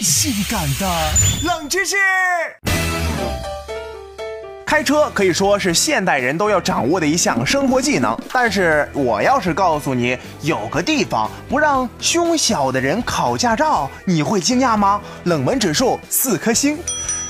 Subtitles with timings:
[0.00, 0.86] 性感的
[1.44, 1.96] 冷知识。
[4.66, 15.00] 开车可以说是现代人都要掌握的一项生活技能，但是我要是告诉你有个地方不让胸小的人考驾照，你会惊讶吗？
[15.24, 16.76] 冷门指数四颗星。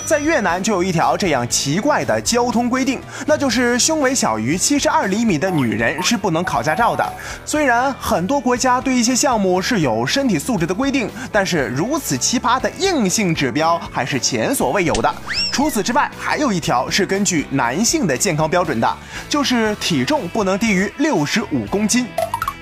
[0.06, 7.04] 在越南就有一条这样奇怪的交通规定，那就是胸围小于七十二厘米的女人是不能考驾照的。
[7.44, 15.12] 虽然很多国家对一些项目是有身体素质的规定，但是如此奇葩的硬性指标还是前所未有的。
[15.50, 18.96] 除此之外，还有一条是根据男性的健康标准的，
[19.28, 22.06] 就是体重不能低于六十五公斤。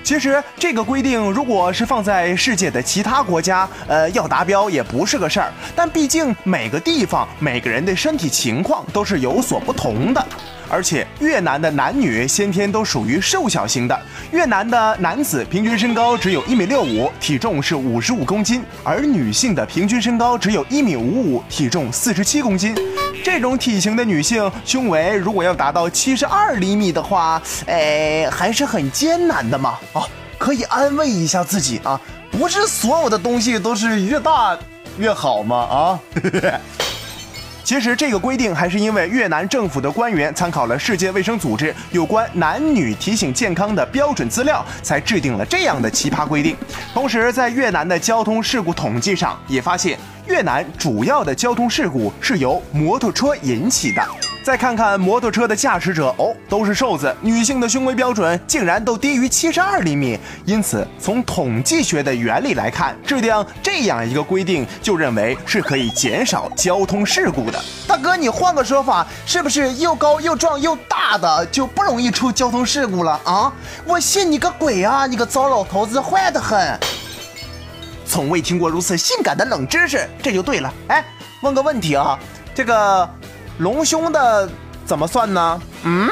[0.05, 5.51] 其实这个规定，如果是放在世界的其他国家，呃，要达标也不是个事儿。
[5.75, 10.23] 但毕竟每个地方、每个人的身体情况都是有所不同的。
[10.69, 13.99] 而且越南的男女先天都属于瘦小型的，
[14.31, 22.75] 越南的男子平均身高只有一米六五，体重是五十五公斤，而女性的平均身高只有一米五五，体重四十七公斤。
[23.23, 29.79] 这种体型的女性胸围如果要达到七十二厘米的话，哎，还是很艰难的嘛。
[29.93, 34.57] 哦，可以安慰一下自己啊，不是所有的东西都是越大
[34.97, 35.57] 越好吗？
[35.57, 35.99] 啊。
[37.65, 46.55] 其实这个规定还是因为越南政府的官员参考了世界卫生组织有关男女提醒健康的标准资料，才制定了这样的奇葩规定。
[46.93, 54.34] 同时，在越南的交通事故统计上也发现，越南主要的交通事故是由摩托车引起的。
[54.45, 60.19] 再看看摩托车的驾驶者哦，都是瘦子，女性的胸围标准竟然都低于七十二厘米。
[60.45, 67.59] 因此，从统计学的原理来看，制定这样一个规定，就认为是可以减少交通事故的。
[67.87, 73.51] 大哥，你换个说法，是不是又高又壮又大的就不容易出交通事故了啊？
[73.83, 75.07] 我信你个鬼啊！
[75.07, 76.79] 你个糟老头子，坏得很。
[78.05, 80.71] 从未听过如此性感的冷知识，这就对了。
[80.89, 81.03] 哎，
[81.41, 82.19] 问个问题啊，
[82.53, 83.09] 这个。
[83.57, 84.49] 隆胸的
[84.85, 85.61] 怎么算呢？
[85.83, 86.09] 嗯。